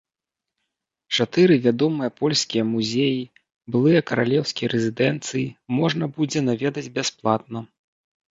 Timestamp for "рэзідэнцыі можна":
4.75-6.05